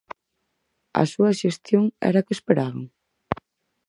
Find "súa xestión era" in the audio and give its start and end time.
1.13-2.19